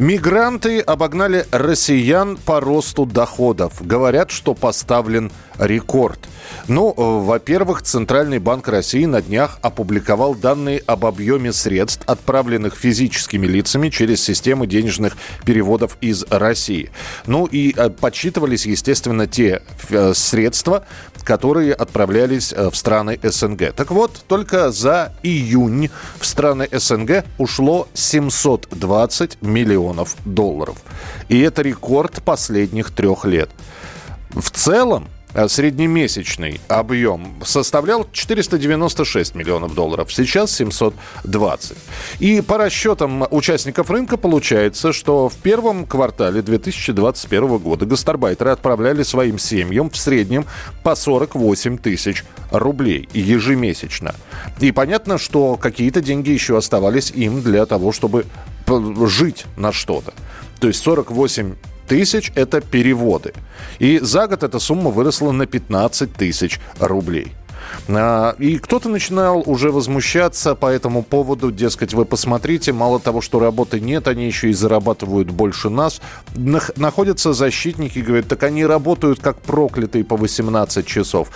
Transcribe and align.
Мигранты 0.00 0.80
обогнали 0.80 1.44
россиян 1.50 2.38
по 2.38 2.58
росту 2.58 3.04
доходов. 3.04 3.86
Говорят, 3.86 4.30
что 4.30 4.54
поставлен 4.54 5.30
рекорд. 5.58 6.26
Ну, 6.68 6.90
э, 6.90 6.94
во-первых, 6.96 7.82
Центральный 7.82 8.38
банк 8.38 8.66
России 8.68 9.04
на 9.04 9.20
днях 9.20 9.58
опубликовал 9.60 10.34
данные 10.34 10.82
об 10.86 11.04
объеме 11.04 11.52
средств, 11.52 12.02
отправленных 12.06 12.76
физическими 12.76 13.46
лицами 13.46 13.90
через 13.90 14.24
системы 14.24 14.66
денежных 14.66 15.18
переводов 15.44 15.98
из 16.00 16.24
России. 16.30 16.90
Ну 17.26 17.44
и 17.44 17.74
э, 17.76 17.90
подсчитывались, 17.90 18.64
естественно, 18.64 19.26
те 19.26 19.60
э, 19.90 20.14
средства, 20.14 20.86
которые 21.24 21.74
отправлялись 21.74 22.54
в 22.54 22.74
страны 22.74 23.20
СНГ. 23.22 23.74
Так 23.74 23.90
вот, 23.90 24.24
только 24.26 24.72
за 24.72 25.12
июнь 25.22 25.90
в 26.18 26.24
страны 26.24 26.66
СНГ 26.72 27.24
ушло 27.36 27.86
720 27.92 29.42
миллионов 29.42 29.89
долларов. 30.24 30.76
И 31.28 31.40
это 31.40 31.62
рекорд 31.62 32.22
последних 32.22 32.90
трех 32.90 33.24
лет. 33.24 33.50
В 34.30 34.50
целом, 34.50 35.08
Э, 35.32 35.48
среднемесячный 35.48 36.60
объем 36.68 37.36
составлял 37.44 38.06
496 38.10 39.34
миллионов 39.34 39.74
долларов, 39.74 40.12
сейчас 40.12 40.52
720. 40.52 41.76
И 42.18 42.40
по 42.40 42.58
расчетам 42.58 43.26
участников 43.30 43.90
рынка 43.90 44.16
получается, 44.16 44.92
что 44.92 45.28
в 45.28 45.36
первом 45.36 45.86
квартале 45.86 46.42
2021 46.42 47.58
года 47.58 47.86
гастарбайтеры 47.86 48.50
отправляли 48.50 49.04
своим 49.04 49.38
семьям 49.38 49.90
в 49.90 49.96
среднем 49.96 50.46
по 50.82 50.96
48 50.96 51.78
тысяч 51.78 52.24
рублей 52.50 53.08
ежемесячно. 53.12 54.14
И 54.58 54.72
понятно, 54.72 55.16
что 55.18 55.56
какие-то 55.56 56.00
деньги 56.00 56.30
еще 56.30 56.56
оставались 56.56 57.12
им 57.12 57.40
для 57.42 57.66
того, 57.66 57.92
чтобы 57.92 58.26
жить 59.08 59.46
на 59.56 59.72
что-то. 59.72 60.12
То 60.60 60.68
есть 60.68 60.82
48 60.82 61.54
тысяч– 61.88 62.32
это 62.34 62.60
переводы. 62.60 63.32
И 63.78 63.98
за 63.98 64.26
год 64.26 64.42
эта 64.42 64.58
сумма 64.58 64.90
выросла 64.90 65.32
на 65.32 65.46
15 65.46 66.12
тысяч 66.12 66.60
рублей. 66.78 67.32
А, 67.88 68.34
и 68.38 68.58
кто-то 68.58 68.88
начинал 68.88 69.42
уже 69.46 69.70
возмущаться 69.70 70.54
по 70.54 70.66
этому 70.66 71.02
поводу, 71.02 71.50
дескать, 71.50 71.94
вы 71.94 72.04
посмотрите, 72.04 72.72
мало 72.72 73.00
того, 73.00 73.20
что 73.20 73.40
работы 73.40 73.80
нет, 73.80 74.08
они 74.08 74.26
еще 74.26 74.50
и 74.50 74.52
зарабатывают 74.52 75.30
больше 75.30 75.70
нас. 75.70 76.00
Находятся 76.34 77.32
защитники, 77.32 77.98
говорят, 77.98 78.28
так 78.28 78.42
они 78.42 78.64
работают 78.64 79.20
как 79.20 79.40
проклятые 79.40 80.04
по 80.04 80.16
18 80.16 80.86
часов. 80.86 81.30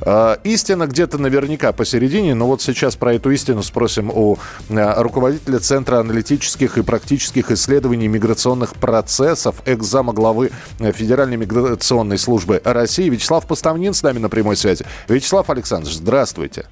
А, 0.00 0.38
истина 0.44 0.86
где-то 0.86 1.18
наверняка 1.18 1.72
посередине, 1.72 2.34
но 2.34 2.46
вот 2.46 2.62
сейчас 2.62 2.96
про 2.96 3.14
эту 3.14 3.30
истину 3.30 3.62
спросим 3.62 4.10
у 4.10 4.38
а, 4.70 5.02
руководителя 5.02 5.58
Центра 5.58 5.98
аналитических 5.98 6.78
и 6.78 6.82
практических 6.82 7.50
исследований 7.50 8.08
миграционных 8.08 8.74
процессов, 8.74 9.62
экс-зама 9.64 10.12
главы 10.12 10.50
Федеральной 10.78 11.36
миграционной 11.36 12.18
службы 12.18 12.60
России 12.64 13.08
Вячеслав 13.08 13.46
Поставнин 13.46 13.94
с 13.94 14.02
нами 14.02 14.18
на 14.18 14.28
прямой 14.28 14.56
связи. 14.56 14.84
Вячеслав 15.08 15.50
Александрович, 15.50 15.96
здравствуйте. 15.96 16.66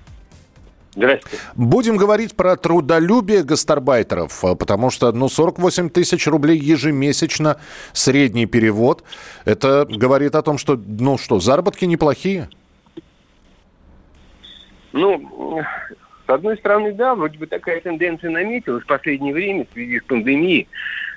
Здравствуйте. 0.96 1.36
Будем 1.54 1.98
говорить 1.98 2.34
про 2.34 2.56
трудолюбие 2.56 3.42
гастарбайтеров, 3.42 4.42
а, 4.44 4.54
потому 4.54 4.90
что, 4.90 5.12
ну, 5.12 5.28
48 5.28 5.90
тысяч 5.90 6.26
рублей 6.26 6.58
ежемесячно 6.58 7.58
средний 7.92 8.46
перевод. 8.46 9.04
Это 9.44 9.86
говорит 9.88 10.34
о 10.34 10.42
том, 10.42 10.56
что, 10.56 10.76
ну 10.76 11.18
что, 11.18 11.38
заработки 11.38 11.84
неплохие. 11.84 12.48
Ну, 14.96 15.62
с 16.26 16.30
одной 16.30 16.56
стороны, 16.56 16.92
да, 16.92 17.14
вроде 17.14 17.38
бы 17.38 17.46
такая 17.46 17.80
тенденция 17.82 18.30
наметилась 18.30 18.82
в 18.82 18.86
последнее 18.86 19.34
время 19.34 19.66
в 19.66 19.72
связи 19.74 20.00
с 20.00 20.04
пандемией, 20.04 20.68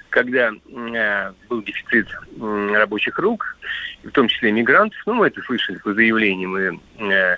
когда 0.09 0.51
э, 0.51 1.31
был 1.47 1.61
дефицит 1.61 2.07
э, 2.09 2.71
рабочих 2.73 3.17
рук, 3.17 3.57
в 4.03 4.11
том 4.11 4.27
числе 4.27 4.51
мигрантов. 4.51 4.99
Ну, 5.05 5.13
мы 5.13 5.27
это 5.27 5.41
слышали 5.43 5.77
по 5.77 5.93
заявлениям 5.93 6.57
и 6.57 6.79
э, 6.97 7.37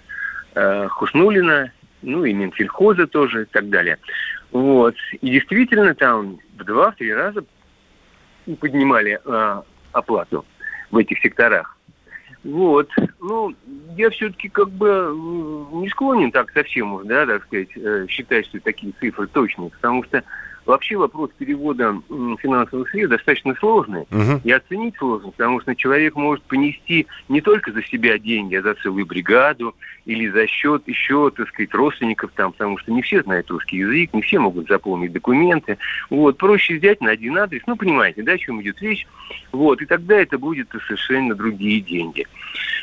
э, 0.55 0.87
Хуснулина, 0.87 1.71
ну 2.01 2.25
и 2.25 2.33
Минсельхоза 2.33 3.05
тоже 3.05 3.43
и 3.43 3.45
так 3.45 3.69
далее. 3.69 3.99
Вот. 4.51 4.95
И 5.21 5.29
действительно 5.29 5.93
там 5.93 6.39
в 6.57 6.63
два-три 6.63 7.13
раза 7.13 7.43
поднимали 8.59 9.19
э, 9.23 9.61
оплату 9.91 10.43
в 10.89 10.97
этих 10.97 11.19
секторах. 11.19 11.77
Вот. 12.43 12.89
Ну, 13.19 13.53
я 13.95 14.09
все-таки 14.09 14.49
как 14.49 14.69
бы 14.69 15.13
не 15.73 15.89
склонен 15.89 16.31
так 16.31 16.51
совсем 16.51 17.05
да, 17.05 17.25
так 17.25 17.43
сказать, 17.43 17.69
э, 17.75 18.07
считать, 18.07 18.47
что 18.47 18.59
такие 18.59 18.93
цифры 18.99 19.27
точные, 19.27 19.69
потому 19.69 20.03
что 20.03 20.23
Вообще 20.65 20.95
вопрос 20.95 21.31
перевода 21.37 21.99
финансовых 22.39 22.89
средств 22.89 23.17
достаточно 23.17 23.55
сложный. 23.55 24.01
Угу. 24.11 24.41
И 24.43 24.51
оценить 24.51 24.95
сложно, 24.97 25.31
потому 25.31 25.59
что 25.61 25.75
человек 25.75 26.15
может 26.15 26.43
понести 26.43 27.07
не 27.29 27.41
только 27.41 27.71
за 27.71 27.83
себя 27.83 28.17
деньги, 28.19 28.55
а 28.55 28.61
за 28.61 28.75
целую 28.75 29.05
бригаду 29.05 29.75
или 30.05 30.27
за 30.29 30.47
счет 30.47 30.87
еще, 30.87 31.31
так 31.31 31.47
сказать, 31.49 31.73
родственников 31.73 32.31
там, 32.35 32.51
потому 32.51 32.77
что 32.77 32.91
не 32.91 33.01
все 33.01 33.23
знают 33.23 33.49
русский 33.49 33.77
язык, 33.77 34.13
не 34.13 34.21
все 34.21 34.39
могут 34.39 34.67
заполнить 34.67 35.11
документы. 35.11 35.77
Вот, 36.09 36.37
проще 36.37 36.75
взять 36.75 37.01
на 37.01 37.11
один 37.11 37.37
адрес, 37.37 37.61
ну, 37.65 37.75
понимаете, 37.75 38.23
да, 38.23 38.33
о 38.33 38.37
чем 38.37 38.61
идет 38.61 38.81
речь. 38.81 39.07
Вот, 39.51 39.81
и 39.81 39.85
тогда 39.85 40.19
это 40.19 40.37
будет 40.37 40.69
совершенно 40.87 41.35
другие 41.35 41.81
деньги. 41.81 42.27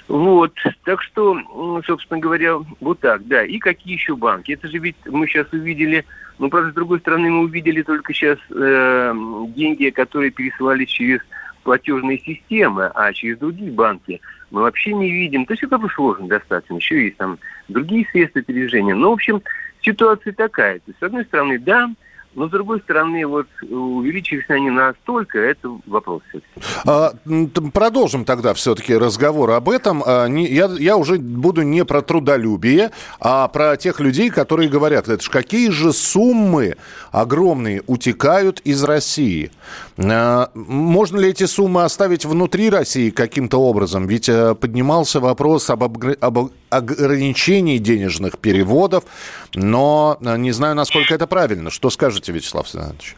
Вот, 0.08 0.54
так 0.84 1.02
что, 1.02 1.38
собственно 1.86 2.18
говоря, 2.18 2.56
вот 2.80 3.00
так, 3.00 3.26
да. 3.26 3.44
И 3.44 3.58
какие 3.58 3.94
еще 3.94 4.16
банки? 4.16 4.52
Это 4.52 4.66
же 4.66 4.78
ведь 4.78 4.96
мы 5.04 5.26
сейчас 5.26 5.46
увидели 5.52 6.04
ну, 6.38 6.50
правда, 6.50 6.70
с 6.70 6.74
другой 6.74 7.00
стороны, 7.00 7.30
мы 7.30 7.40
увидели 7.40 7.82
только 7.82 8.14
сейчас 8.14 8.38
э, 8.50 9.12
деньги, 9.56 9.90
которые 9.90 10.30
пересылались 10.30 10.88
через 10.88 11.20
платежные 11.64 12.18
системы, 12.18 12.90
а 12.94 13.12
через 13.12 13.38
другие 13.38 13.72
банки 13.72 14.20
мы 14.50 14.62
вообще 14.62 14.94
не 14.94 15.10
видим. 15.10 15.44
То 15.46 15.54
есть 15.54 15.64
это 15.64 15.80
сложно 15.94 16.28
достаточно. 16.28 16.76
Еще 16.76 17.04
есть 17.06 17.16
там 17.16 17.38
другие 17.66 18.06
средства 18.12 18.40
передвижения. 18.40 18.94
Но, 18.94 19.10
в 19.10 19.14
общем, 19.14 19.42
ситуация 19.82 20.32
такая. 20.32 20.78
То 20.78 20.84
есть, 20.86 21.00
с 21.00 21.02
одной 21.02 21.24
стороны, 21.24 21.58
да, 21.58 21.90
но, 22.34 22.48
с 22.48 22.50
другой 22.50 22.80
стороны, 22.80 23.26
вот 23.26 23.46
увеличились 23.62 24.44
они 24.48 24.70
настолько, 24.70 25.38
это 25.38 25.70
вопрос 25.86 26.22
все-таки. 26.28 26.68
А, 26.86 27.12
продолжим 27.72 28.24
тогда 28.24 28.54
все-таки 28.54 28.96
разговор 28.96 29.50
об 29.50 29.68
этом. 29.68 30.02
А, 30.06 30.26
я, 30.26 30.66
я 30.78 30.96
уже 30.96 31.18
буду 31.18 31.62
не 31.62 31.84
про 31.84 32.02
трудолюбие, 32.02 32.90
а 33.18 33.48
про 33.48 33.76
тех 33.76 33.98
людей, 34.00 34.30
которые 34.30 34.68
говорят, 34.68 35.08
это 35.08 35.22
ж 35.22 35.28
какие 35.28 35.70
же 35.70 35.92
суммы 35.92 36.76
огромные 37.10 37.82
утекают 37.86 38.60
из 38.60 38.84
России. 38.84 39.50
А, 39.98 40.50
можно 40.54 41.18
ли 41.18 41.30
эти 41.30 41.44
суммы 41.44 41.84
оставить 41.84 42.24
внутри 42.24 42.70
России 42.70 43.10
каким-то 43.10 43.58
образом? 43.58 44.06
Ведь 44.06 44.28
а, 44.28 44.54
поднимался 44.54 45.20
вопрос 45.20 45.70
об, 45.70 45.82
об 46.20 46.50
ограничении 46.70 47.78
денежных 47.78 48.38
переводов, 48.38 49.04
но 49.54 50.18
а, 50.24 50.36
не 50.36 50.52
знаю, 50.52 50.74
насколько 50.74 51.14
это 51.14 51.26
правильно. 51.26 51.70
Что 51.70 51.90
скажете, 51.90 52.32
Вячеслав 52.32 52.66
Александрович? 52.66 53.16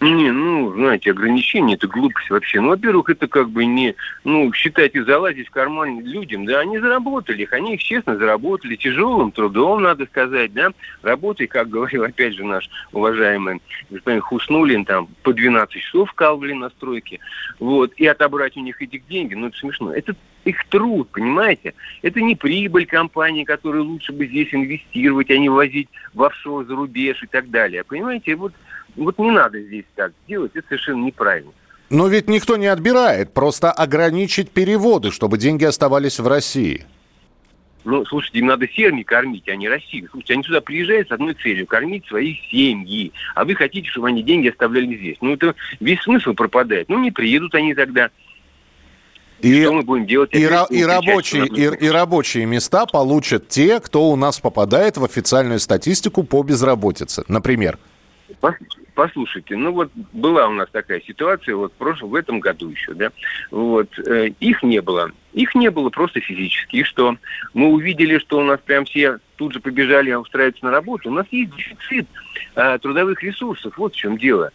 Не, 0.00 0.30
ну, 0.30 0.72
знаете, 0.72 1.10
ограничения– 1.10 1.74
это 1.74 1.86
глупость 1.86 2.30
вообще. 2.30 2.58
Ну, 2.60 2.70
во-первых, 2.70 3.10
это 3.10 3.28
как 3.28 3.50
бы 3.50 3.66
не, 3.66 3.94
ну, 4.24 4.50
считайте, 4.54 5.04
залазить 5.04 5.48
в 5.48 5.50
карман 5.50 6.00
людям, 6.00 6.46
да, 6.46 6.60
они 6.60 6.78
заработали 6.78 7.42
их, 7.42 7.52
они 7.52 7.74
их 7.74 7.82
честно 7.82 8.16
заработали, 8.16 8.76
тяжелым 8.76 9.30
трудом, 9.30 9.82
надо 9.82 10.06
сказать, 10.06 10.54
да, 10.54 10.70
работай, 11.02 11.46
как 11.46 11.68
говорил, 11.68 12.04
опять 12.04 12.32
же, 12.32 12.44
наш 12.44 12.70
уважаемый 12.92 13.60
господин 13.90 14.22
Хуснулин, 14.22 14.86
там, 14.86 15.06
по 15.22 15.34
12 15.34 15.82
часов 15.82 16.14
калвали 16.14 16.54
на 16.54 16.70
стройке, 16.70 17.20
вот, 17.58 17.92
и 17.96 18.06
отобрать 18.06 18.56
у 18.56 18.60
них 18.60 18.80
этих 18.80 19.06
деньги, 19.06 19.34
ну, 19.34 19.48
это 19.48 19.58
смешно. 19.58 19.92
Это 19.92 20.16
их 20.44 20.66
труд, 20.68 21.08
понимаете? 21.10 21.74
Это 22.02 22.20
не 22.20 22.34
прибыль 22.34 22.86
компании, 22.86 23.44
которую 23.44 23.84
лучше 23.84 24.12
бы 24.12 24.26
здесь 24.26 24.48
инвестировать, 24.52 25.30
а 25.30 25.36
не 25.36 25.48
возить 25.48 25.88
в 26.14 26.22
офшор 26.22 26.66
за 26.66 26.74
рубеж 26.74 27.22
и 27.22 27.26
так 27.26 27.50
далее. 27.50 27.84
Понимаете, 27.84 28.34
вот 28.36 28.52
вот 28.96 29.18
не 29.18 29.30
надо 29.30 29.60
здесь 29.60 29.84
так 29.94 30.12
делать, 30.28 30.52
это 30.54 30.66
совершенно 30.68 31.04
неправильно. 31.04 31.52
Но 31.90 32.06
ведь 32.06 32.28
никто 32.28 32.56
не 32.56 32.66
отбирает, 32.66 33.34
просто 33.34 33.72
ограничить 33.72 34.50
переводы, 34.50 35.10
чтобы 35.10 35.38
деньги 35.38 35.64
оставались 35.64 36.20
в 36.20 36.26
России. 36.26 36.86
Ну, 37.84 38.04
слушайте, 38.04 38.40
им 38.40 38.46
надо 38.46 38.68
семьи 38.68 39.02
кормить, 39.02 39.48
а 39.48 39.56
не 39.56 39.68
Россию. 39.68 40.08
Слушайте, 40.10 40.34
они 40.34 40.42
сюда 40.44 40.60
приезжают 40.60 41.08
с 41.08 41.12
одной 41.12 41.34
целью– 41.34 41.66
кормить 41.68 42.06
свои 42.06 42.36
семьи. 42.50 43.10
А 43.34 43.44
вы 43.44 43.54
хотите, 43.54 43.88
чтобы 43.88 44.08
они 44.08 44.22
деньги 44.22 44.48
оставляли 44.48 44.94
здесь. 44.96 45.16
Ну, 45.22 45.32
это 45.32 45.54
весь 45.80 46.00
смысл 46.02 46.34
пропадает. 46.34 46.90
Ну, 46.90 46.98
не 46.98 47.10
приедут 47.10 47.54
они 47.54 47.74
тогда. 47.74 48.10
И, 49.42 49.62
что 49.62 49.72
мы 49.72 49.82
будем 49.82 50.06
делать? 50.06 50.30
И, 50.32 50.44
ра- 50.44 50.66
и, 50.70 50.82
рабочие, 50.82 51.46
и, 51.46 51.86
и 51.86 51.88
рабочие 51.88 52.46
места 52.46 52.86
получат 52.86 53.48
те, 53.48 53.80
кто 53.80 54.10
у 54.10 54.16
нас 54.16 54.40
попадает 54.40 54.96
в 54.96 55.04
официальную 55.04 55.58
статистику 55.60 56.22
по 56.22 56.42
безработице, 56.42 57.24
например. 57.28 57.78
Послушайте, 58.94 59.56
ну 59.56 59.72
вот 59.72 59.90
была 60.12 60.46
у 60.46 60.52
нас 60.52 60.68
такая 60.70 61.00
ситуация 61.00 61.56
вот 61.56 61.72
в 61.72 61.76
прошлом, 61.76 62.10
в 62.10 62.14
этом 62.14 62.38
году 62.38 62.68
еще, 62.68 62.92
да, 62.92 63.10
вот, 63.50 63.88
э, 63.98 64.28
их 64.40 64.62
не 64.62 64.82
было. 64.82 65.10
Их 65.32 65.54
не 65.54 65.70
было 65.70 65.88
просто 65.88 66.20
физически. 66.20 66.76
И 66.76 66.82
что? 66.82 67.16
Мы 67.54 67.68
увидели, 67.68 68.18
что 68.18 68.38
у 68.38 68.42
нас 68.42 68.60
прям 68.60 68.84
все 68.84 69.18
тут 69.36 69.54
же 69.54 69.60
побежали 69.60 70.12
устраиваться 70.12 70.66
на 70.66 70.70
работу. 70.70 71.08
У 71.08 71.14
нас 71.14 71.26
есть 71.30 71.54
дефицит 71.56 72.08
э, 72.56 72.78
трудовых 72.78 73.22
ресурсов. 73.22 73.78
Вот 73.78 73.94
в 73.94 73.96
чем 73.96 74.18
дело. 74.18 74.50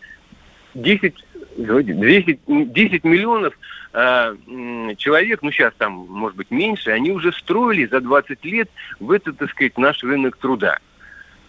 10, 0.76 1.14
10, 1.58 2.40
10 2.48 3.04
миллионов 3.04 3.58
э, 3.94 4.36
человек, 4.98 5.42
ну 5.42 5.52
сейчас 5.52 5.74
там, 5.78 5.94
может 6.10 6.38
быть, 6.38 6.52
меньше, 6.52 6.92
они 6.92 7.12
уже 7.12 7.32
строили 7.32 7.86
за 7.86 8.02
20 8.02 8.44
лет 8.46 8.70
в 9.00 9.12
этот, 9.12 9.38
так 9.38 9.50
сказать, 9.50 9.78
наш 9.78 10.04
рынок 10.04 10.38
труда. 10.38 10.78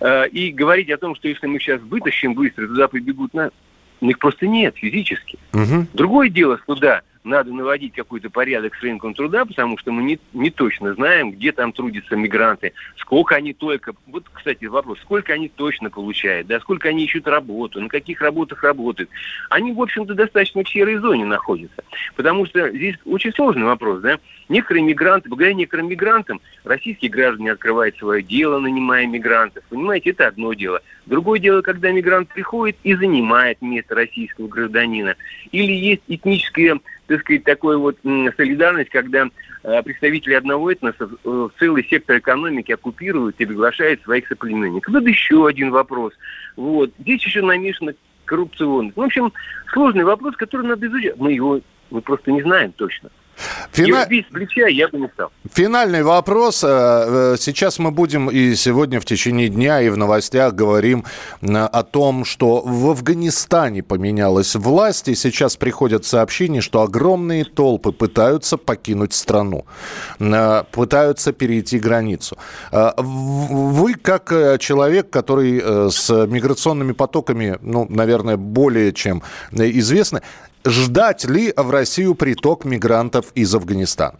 Э, 0.00 0.28
и 0.28 0.52
говорить 0.52 0.90
о 0.90 0.96
том, 0.96 1.14
что 1.17 1.28
если 1.28 1.46
мы 1.46 1.58
сейчас 1.58 1.81
вытащим 1.82 2.34
быстро, 2.34 2.67
туда 2.67 2.88
побегут 2.88 3.34
на... 3.34 3.50
Их 4.00 4.19
просто 4.19 4.46
нет 4.46 4.76
физически. 4.76 5.38
Угу. 5.55 5.87
Другое 5.94 6.29
дело, 6.29 6.58
что 6.62 6.75
да, 6.75 7.00
надо 7.26 7.52
наводить 7.52 7.94
какой-то 7.94 8.31
порядок 8.31 8.75
с 8.75 8.82
рынком 8.82 9.14
труда, 9.14 9.44
потому 9.44 9.76
что 9.78 9.93
мы 9.93 10.02
не, 10.02 10.19
не 10.32 10.50
точно 10.50 10.94
знаем, 10.94 11.32
где 11.32 11.52
там 11.52 11.73
трудятся 11.73 12.17
мигранты, 12.17 12.73
сколько 12.96 13.34
они 13.34 13.52
только... 13.52 13.94
Вот, 14.06 14.25
кстати, 14.32 14.64
вопрос, 14.67 14.99
сколько 15.00 15.32
они 15.32 15.49
точно 15.49 15.90
получают, 15.90 16.46
да, 16.46 16.61
сколько 16.61 16.88
они 16.88 17.05
ищут 17.05 17.26
работу, 17.26 17.81
на 17.81 17.88
каких 17.88 18.20
работах 18.20 18.62
работают. 18.62 19.11
Они, 19.50 19.73
в 19.73 19.82
общем-то, 19.82 20.14
достаточно 20.14 20.62
в 20.62 20.69
серой 20.69 20.96
зоне 20.96 21.25
находятся. 21.26 21.82
Потому 22.14 22.46
что 22.46 22.70
здесь 22.70 22.96
очень 23.05 23.32
сложный 23.32 23.64
вопрос, 23.64 24.00
да. 24.00 24.19
Некоторые 24.49 24.84
мигранты, 24.84 25.29
благодаря 25.29 25.55
некоторым 25.55 25.88
мигрантам, 25.88 26.40
российские 26.64 27.11
граждане 27.11 27.52
открывают 27.52 27.96
свое 27.96 28.22
дело, 28.22 28.61
нанимая 28.61 29.06
мигрантов. 29.06 29.64
Понимаете, 29.69 30.11
это 30.11 30.29
одно 30.29 30.52
дело. 30.52 30.81
Другое 31.06 31.40
дело, 31.40 31.62
когда 31.62 31.90
мигрант 31.90 32.29
приходит 32.29 32.76
и 32.84 32.94
занимает 32.94 33.61
место 33.61 33.94
российского 33.96 34.46
гражданина. 34.46 35.17
Или 35.50 35.72
есть 35.72 36.02
этническая 36.06 36.79
так 37.06 37.20
сказать, 37.20 37.44
такой 37.44 37.76
вот 37.76 37.97
солидарность, 38.37 38.91
когда 38.91 39.29
э, 39.62 39.82
представители 39.82 40.35
одного 40.35 40.73
этноса 40.73 41.08
в 41.25 41.50
целый 41.58 41.87
сектор 41.88 42.19
экономики 42.19 42.73
оккупируют 42.73 43.37
и 43.38 43.47
приглашают 43.47 44.03
своих 44.03 44.26
соплеменников. 44.29 44.93
Вот 44.93 45.06
еще 45.06 45.47
один 45.47 45.70
вопрос. 45.70 46.12
Вот. 46.56 46.91
Здесь 46.99 47.25
еще 47.25 47.43
намешано 47.43 47.94
коррупционный. 48.25 48.93
В 48.94 49.00
общем, 49.00 49.32
сложный 49.73 50.05
вопрос, 50.05 50.37
который 50.37 50.67
надо 50.67 50.87
изучать. 50.87 51.17
Мы 51.17 51.32
его 51.32 51.61
мы 51.91 52.00
просто 52.00 52.32
не 52.32 52.43
знаем 52.43 52.73
точно. 52.73 53.11
Фина... 53.72 54.06
плеча 54.06 54.66
я 54.68 54.88
бы 54.88 54.98
не 54.98 55.08
стал. 55.08 55.30
Финальный 55.52 56.02
вопрос. 56.02 56.64
Э, 56.64 56.68
э, 56.68 57.36
сейчас 57.38 57.78
мы 57.78 57.90
будем 57.90 58.30
и 58.30 58.54
сегодня 58.54 59.00
в 59.00 59.04
течение 59.04 59.48
дня 59.48 59.80
и 59.82 59.88
в 59.88 59.96
новостях 59.96 60.54
говорим 60.54 61.04
э, 61.42 61.46
о 61.54 61.82
том, 61.82 62.24
что 62.24 62.62
в 62.62 62.90
Афганистане 62.90 63.82
поменялась 63.82 64.54
власть, 64.54 65.08
и 65.08 65.14
сейчас 65.14 65.56
приходят 65.56 66.04
сообщения, 66.04 66.60
что 66.60 66.82
огромные 66.82 67.44
толпы 67.44 67.92
пытаются 67.92 68.56
покинуть 68.56 69.12
страну, 69.12 69.66
пытаются 70.18 71.32
перейти 71.32 71.78
границу. 71.78 72.36
Вы, 72.72 73.94
как 73.94 74.30
человек, 74.60 75.10
который 75.10 75.90
с 75.90 76.10
миграционными 76.26 76.92
потоками, 76.92 77.58
ну, 77.60 77.86
наверное, 77.88 78.36
более 78.36 78.92
чем 78.92 79.22
известны, 79.52 80.22
ждать 80.66 81.24
ли 81.24 81.52
в 81.56 81.70
Россию 81.70 82.14
приток 82.14 82.64
мигрантов 82.64 83.32
из 83.34 83.54
Афганистана? 83.54 84.18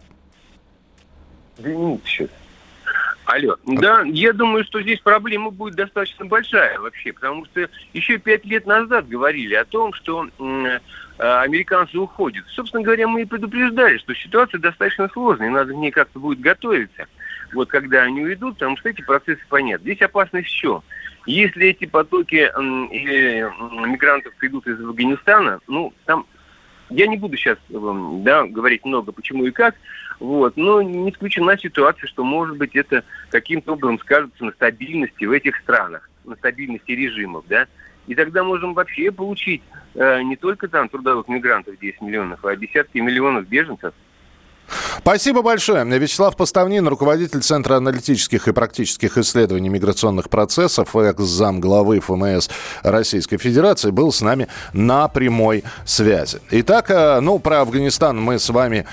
Извините 1.57 2.29
Алло. 3.27 3.57
Да, 3.65 4.03
я 4.05 4.31
думаю, 4.31 4.63
что 4.63 4.81
здесь 4.81 5.01
проблема 5.01 5.51
будет 5.51 5.75
достаточно 5.75 6.25
большая 6.25 6.79
вообще, 6.79 7.11
потому 7.11 7.43
что 7.45 7.69
еще 7.91 8.17
пять 8.19 8.45
лет 8.45 8.65
назад 8.65 9.09
говорили 9.09 9.53
о 9.53 9.65
том, 9.65 9.91
что 9.91 10.27
э, 10.39 10.79
американцы 11.17 11.97
уходят. 11.97 12.45
Собственно 12.47 12.83
говоря, 12.83 13.05
мы 13.09 13.23
и 13.23 13.25
предупреждали, 13.25 13.97
что 13.97 14.13
ситуация 14.15 14.61
достаточно 14.61 15.09
сложная, 15.11 15.47
и 15.47 15.51
надо 15.51 15.73
в 15.73 15.77
ней 15.77 15.91
как-то 15.91 16.19
будет 16.19 16.39
готовиться. 16.39 17.07
Вот 17.51 17.67
когда 17.67 18.03
они 18.03 18.21
уйдут, 18.21 18.55
потому 18.55 18.77
что 18.77 18.87
эти 18.87 19.01
процессы 19.01 19.41
понятны. 19.49 19.83
Здесь 19.83 20.01
опасность 20.03 20.49
чем? 20.49 20.81
Если 21.25 21.67
эти 21.67 21.83
потоки 21.83 22.49
э, 22.49 22.61
мигрантов 22.61 24.33
придут 24.35 24.67
из 24.67 24.79
Афганистана, 24.79 25.59
ну, 25.67 25.93
там 26.05 26.25
я 26.89 27.07
не 27.07 27.17
буду 27.17 27.35
сейчас 27.37 27.57
да, 27.69 28.45
говорить 28.45 28.85
много 28.85 29.11
почему 29.11 29.45
и 29.45 29.51
как, 29.51 29.75
вот, 30.19 30.57
но 30.57 30.81
не 30.81 31.09
исключена 31.09 31.57
ситуация, 31.57 32.07
что, 32.07 32.23
может 32.23 32.57
быть, 32.57 32.75
это 32.75 33.03
каким-то 33.29 33.73
образом 33.73 33.99
скажется 33.99 34.43
на 34.45 34.51
стабильности 34.51 35.25
в 35.25 35.31
этих 35.31 35.57
странах, 35.57 36.09
на 36.25 36.35
стабильности 36.35 36.91
режимов, 36.91 37.45
да, 37.47 37.67
и 38.07 38.15
тогда 38.15 38.43
можем 38.43 38.73
вообще 38.73 39.11
получить 39.11 39.61
э, 39.93 40.21
не 40.23 40.35
только 40.37 40.67
там 40.67 40.89
трудовых 40.89 41.27
мигрантов 41.27 41.77
10 41.77 42.01
миллионов, 42.01 42.43
а 42.45 42.55
десятки 42.55 42.99
миллионов 42.99 43.47
беженцев. 43.47 43.93
Спасибо 45.07 45.41
большое. 45.41 45.85
Вячеслав 45.85 46.35
Поставнин, 46.35 46.85
руководитель 46.85 47.39
Центра 47.39 47.77
аналитических 47.77 48.49
и 48.49 48.51
практических 48.51 49.17
исследований 49.17 49.69
миграционных 49.69 50.29
процессов, 50.29 50.93
экс-зам 50.97 51.61
главы 51.61 52.01
ФМС 52.01 52.49
Российской 52.83 53.37
Федерации, 53.37 53.91
был 53.91 54.11
с 54.11 54.19
нами 54.19 54.49
на 54.73 55.07
прямой 55.07 55.63
связи. 55.85 56.41
Итак, 56.51 56.91
э, 56.91 57.21
ну, 57.21 57.39
про 57.39 57.61
Афганистан 57.61 58.21
мы 58.21 58.37
с 58.37 58.49
вами 58.49 58.85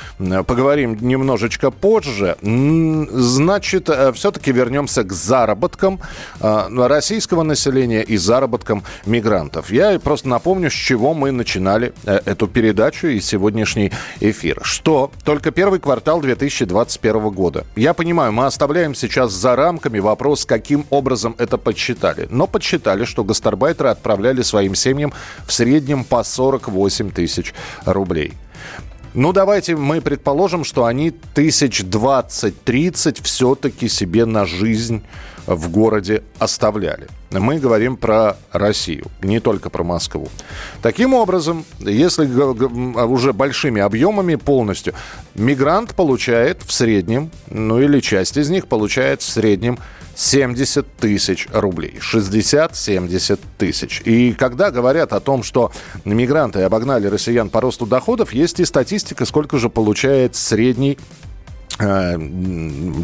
поговорим 0.47 0.97
немножечко 1.01 1.73
позже. 1.73 2.37
Значит, 2.41 3.89
э, 3.89 4.13
все-таки 4.13 4.53
вернемся 4.53 5.03
к 5.03 5.13
заработкам 5.13 6.01
э, 6.41 6.87
российского 6.87 7.43
населения 7.43 8.05
и 8.05 8.17
заработкам 8.19 8.85
мигрантов. 9.05 9.73
Я 9.73 9.99
просто 9.99 10.29
напомню, 10.29 10.71
с 10.71 10.75
чего 10.75 11.13
мы 11.13 11.33
начинали 11.33 11.93
эту 12.05 12.47
передачу 12.47 13.09
и 13.09 13.19
сегодняшний 13.19 13.91
эфир. 14.21 14.61
Что 14.63 15.11
только 15.25 15.51
первый 15.51 15.65
первый 15.65 15.81
квартал 16.05 16.21
2021 16.21 17.31
года. 17.31 17.65
Я 17.77 17.95
понимаю, 17.95 18.31
мы 18.31 18.45
оставляем 18.45 18.95
сейчас 18.95 19.33
за 19.33 19.57
рамками 19.57 20.01
вопрос, 20.01 20.45
каким 20.45 20.85
образом 20.91 21.35
это 21.39 21.57
подсчитали. 21.57 22.29
Но 22.31 22.47
подсчитали, 22.47 23.07
что 23.07 23.25
гастарбайтеры 23.25 23.89
отправляли 23.89 24.43
своим 24.43 24.75
семьям 24.75 25.15
в 25.47 25.53
среднем 25.53 26.05
по 26.05 26.23
48 26.23 27.11
тысяч 27.11 27.55
рублей. 27.87 28.35
Ну, 29.15 29.33
давайте 29.33 29.77
мы 29.77 30.01
предположим, 30.01 30.65
что 30.65 30.87
они 30.87 31.13
тысяч 31.13 31.83
20-30 31.83 33.23
все-таки 33.23 33.89
себе 33.89 34.25
на 34.25 34.45
жизнь 34.45 35.05
в 35.47 35.71
городе 35.71 36.25
оставляли. 36.41 37.07
Мы 37.31 37.59
говорим 37.61 37.97
про 37.97 38.37
Россию, 38.51 39.07
не 39.23 39.39
только 39.39 39.71
про 39.71 39.85
Москву. 39.85 40.29
Таким 40.83 41.15
образом, 41.15 41.65
если 41.79 42.27
уже 42.27 43.33
большими 43.33 43.81
объемами 43.81 44.35
полностью, 44.35 44.95
мигрант 45.37 45.95
получает 45.95 46.63
в 46.65 46.73
среднем, 46.73 47.31
ну 47.49 47.81
или 47.81 48.01
часть 48.01 48.37
из 48.37 48.51
них 48.51 48.67
получает 48.67 49.23
в 49.23 49.29
среднем 49.29 49.79
70 50.15 50.97
тысяч 50.97 51.49
рублей. 51.53 51.99
60-70 52.01 53.39
тысяч. 53.59 54.03
И 54.05 54.33
когда 54.33 54.71
говорят 54.71 55.13
о 55.13 55.21
том, 55.21 55.43
что 55.43 55.73
мигранты 56.05 56.63
обогнали 56.63 57.07
россиян 57.07 57.51
по 57.51 57.61
росту 57.61 57.87
доходов, 57.87 58.33
есть 58.33 58.61
и 58.61 58.65
статистика, 58.65 59.25
сколько 59.25 59.59
же 59.59 59.69
получает 59.69 60.37
средний 60.37 60.99
Э, 61.77 62.17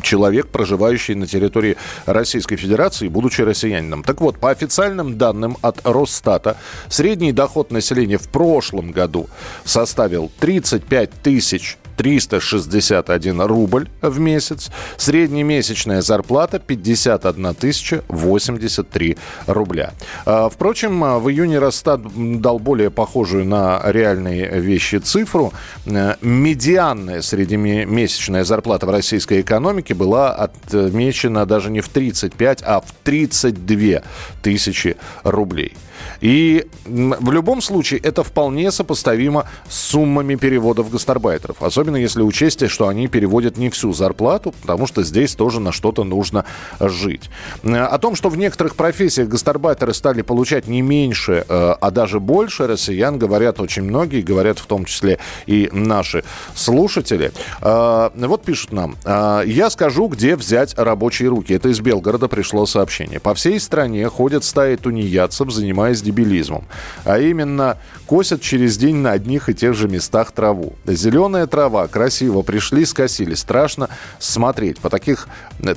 человек, 0.02 0.46
проживающий 0.48 1.16
на 1.16 1.26
территории 1.26 1.76
Российской 2.06 2.54
Федерации, 2.54 3.08
будучи 3.08 3.40
россиянином. 3.40 4.04
Так 4.04 4.20
вот, 4.20 4.38
по 4.38 4.50
официальным 4.50 5.18
данным 5.18 5.56
от 5.60 5.80
Росстата, 5.84 6.56
средний 6.88 7.32
доход 7.32 7.72
населения 7.72 8.18
в 8.18 8.28
прошлом 8.28 8.92
году 8.92 9.28
составил 9.64 10.30
35 10.38 11.10
тысяч 11.22 11.78
361 11.96 13.40
рубль 13.42 13.88
в 14.02 14.18
месяц. 14.18 14.70
Среднемесячная 14.96 16.02
зарплата 16.02 16.58
51 16.58 17.54
тысяча 17.54 18.02
83 18.08 19.16
рубля. 19.46 19.92
А, 20.26 20.48
впрочем, 20.48 21.00
в 21.20 21.28
июне 21.30 21.58
Росстат 21.58 22.00
дал 22.40 22.58
более 22.58 22.90
похожую 22.90 23.44
на 23.44 23.80
реальные 23.84 24.60
вещи 24.60 24.96
цифру. 24.96 25.52
Э, 25.86 26.16
медианная 26.20 27.22
среднемесячная 27.22 28.44
зарплата 28.44 28.86
в 28.86 28.90
российской 28.90 29.40
экономике 29.40 29.94
была 29.94 30.32
отмечена 30.32 31.46
даже 31.46 31.70
не 31.70 31.80
в 31.80 31.88
35, 31.88 32.62
а 32.64 32.80
в 32.80 32.92
32 33.04 34.02
тысячи 34.42 34.96
рублей. 35.24 35.74
И 36.20 36.66
в 36.84 37.30
любом 37.30 37.60
случае 37.62 38.00
это 38.00 38.22
вполне 38.22 38.70
сопоставимо 38.70 39.46
с 39.68 39.90
суммами 39.90 40.34
переводов 40.34 40.90
гастарбайтеров. 40.90 41.62
Особенно 41.62 41.96
если 41.96 42.22
учесть, 42.22 42.68
что 42.68 42.88
они 42.88 43.08
переводят 43.08 43.56
не 43.56 43.70
всю 43.70 43.92
зарплату, 43.92 44.54
потому 44.60 44.86
что 44.86 45.02
здесь 45.02 45.34
тоже 45.34 45.60
на 45.60 45.72
что-то 45.72 46.04
нужно 46.04 46.44
жить. 46.80 47.30
О 47.62 47.98
том, 47.98 48.14
что 48.16 48.28
в 48.28 48.36
некоторых 48.36 48.76
профессиях 48.76 49.28
гастарбайтеры 49.28 49.94
стали 49.94 50.22
получать 50.22 50.68
не 50.68 50.82
меньше, 50.82 51.44
а 51.48 51.90
даже 51.90 52.20
больше 52.20 52.66
россиян, 52.66 53.18
говорят 53.18 53.60
очень 53.60 53.82
многие, 53.82 54.20
говорят 54.20 54.58
в 54.58 54.66
том 54.66 54.84
числе 54.84 55.18
и 55.46 55.68
наши 55.72 56.24
слушатели. 56.54 57.32
Вот 57.60 58.42
пишут 58.44 58.72
нам, 58.72 58.96
я 59.04 59.70
скажу, 59.70 60.08
где 60.08 60.36
взять 60.36 60.74
рабочие 60.76 61.28
руки. 61.28 61.54
Это 61.54 61.68
из 61.68 61.80
Белгорода 61.80 62.28
пришло 62.28 62.66
сообщение. 62.66 63.20
По 63.20 63.34
всей 63.34 63.58
стране 63.60 64.08
ходят 64.08 64.44
стаи 64.44 64.76
тунеядцев, 64.76 65.50
занимаясь 65.50 66.02
дебилизмом. 66.10 66.64
А 67.04 67.18
именно, 67.18 67.78
косят 68.06 68.40
через 68.40 68.76
день 68.76 68.96
на 68.96 69.12
одних 69.12 69.48
и 69.48 69.54
тех 69.54 69.74
же 69.74 69.88
местах 69.88 70.32
траву. 70.32 70.74
Зеленая 70.86 71.46
трава, 71.46 71.86
красиво, 71.86 72.42
пришли, 72.42 72.84
скосили. 72.84 73.34
Страшно 73.34 73.88
смотреть. 74.18 74.78
По 74.80 74.90
таких, 74.90 75.28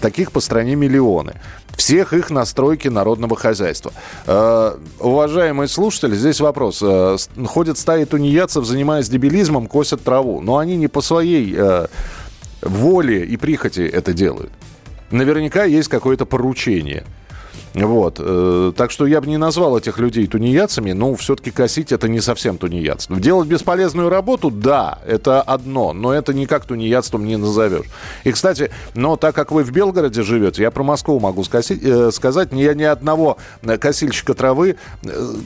таких 0.01 0.31
по 0.31 0.39
стране 0.39 0.75
миллионы. 0.75 1.33
Всех 1.75 2.13
их 2.13 2.29
настройки 2.29 2.87
народного 2.87 3.35
хозяйства. 3.35 3.93
Э, 4.27 4.77
уважаемые 4.99 5.67
слушатели, 5.67 6.15
здесь 6.15 6.39
вопрос. 6.39 6.79
Э, 6.83 7.17
ходят 7.45 7.77
стаи 7.77 8.05
тунеядцев, 8.05 8.65
занимаясь 8.65 9.09
дебилизмом, 9.09 9.67
косят 9.67 10.03
траву. 10.03 10.41
Но 10.41 10.57
они 10.57 10.75
не 10.75 10.87
по 10.87 11.01
своей 11.01 11.55
э, 11.57 11.87
воле 12.61 13.25
и 13.25 13.37
прихоти 13.37 13.81
это 13.81 14.13
делают. 14.13 14.51
Наверняка 15.11 15.63
есть 15.63 15.89
какое-то 15.89 16.25
поручение. 16.25 17.03
Вот. 17.73 18.17
Э, 18.19 18.71
так 18.75 18.91
что 18.91 19.05
я 19.07 19.19
бы 19.19 19.27
не 19.27 19.37
назвал 19.37 19.77
этих 19.77 19.97
людей 19.97 20.27
тунеядцами, 20.27 20.91
но 20.91 21.15
все-таки 21.15 21.51
косить 21.51 21.91
это 21.91 22.07
не 22.07 22.21
совсем 22.21 22.57
тунеядство. 22.57 23.19
Делать 23.19 23.47
бесполезную 23.47 24.09
работу, 24.09 24.51
да, 24.51 24.99
это 25.07 25.41
одно, 25.41 25.93
но 25.93 26.13
это 26.13 26.33
никак 26.33 26.65
тунеядством 26.65 27.25
не 27.25 27.37
назовешь. 27.37 27.87
И, 28.23 28.31
кстати, 28.31 28.69
но 28.93 29.15
так 29.17 29.33
как 29.33 29.51
вы 29.51 29.63
в 29.63 29.71
Белгороде 29.71 30.21
живете, 30.21 30.61
я 30.61 30.71
про 30.71 30.83
Москву 30.83 31.19
могу 31.19 31.43
скосить, 31.43 31.83
э, 31.83 32.11
сказать, 32.11 32.49
я 32.51 32.73
ни 32.73 32.83
одного 32.83 33.37
косильщика 33.79 34.33
травы 34.35 34.75
э, 35.03 35.37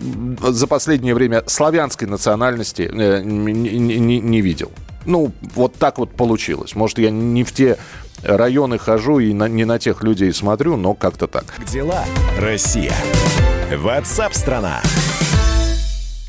за 0.41 0.67
последнее 0.67 1.13
время 1.13 1.43
славянской 1.47 2.07
национальности 2.07 2.89
э, 2.91 3.21
не, 3.23 3.53
не, 3.53 4.19
не 4.19 4.41
видел. 4.41 4.71
Ну, 5.05 5.31
вот 5.55 5.75
так 5.75 5.99
вот 5.99 6.11
получилось. 6.11 6.75
Может, 6.75 6.99
я 6.99 7.09
не 7.09 7.45
в 7.45 7.53
те 7.53 7.77
районы 8.23 8.77
хожу 8.77 9.19
и 9.19 9.33
на, 9.33 9.47
не 9.47 9.65
на 9.65 9.79
тех 9.79 10.03
людей 10.03 10.33
смотрю, 10.33 10.77
но 10.77 10.93
как-то 10.93 11.27
так. 11.27 11.45
Дела, 11.65 12.03
Россия? 12.39 12.93
Ватсап-страна! 13.75 14.81
страна 14.83 15.06